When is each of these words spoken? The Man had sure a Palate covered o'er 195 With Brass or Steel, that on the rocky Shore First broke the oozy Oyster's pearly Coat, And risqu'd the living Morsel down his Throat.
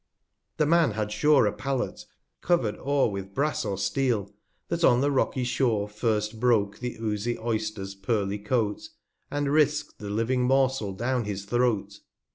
The 0.57 0.65
Man 0.65 0.93
had 0.93 1.11
sure 1.11 1.45
a 1.45 1.53
Palate 1.53 2.07
covered 2.41 2.73
o'er 2.73 3.05
195 3.11 3.11
With 3.11 3.35
Brass 3.35 3.63
or 3.63 3.77
Steel, 3.77 4.33
that 4.69 4.83
on 4.83 5.01
the 5.01 5.11
rocky 5.11 5.43
Shore 5.43 5.87
First 5.87 6.39
broke 6.39 6.79
the 6.79 6.97
oozy 6.99 7.37
Oyster's 7.37 7.93
pearly 7.93 8.39
Coat, 8.39 8.89
And 9.29 9.45
risqu'd 9.45 9.99
the 9.99 10.09
living 10.09 10.41
Morsel 10.41 10.93
down 10.93 11.25
his 11.25 11.45
Throat. 11.45 11.99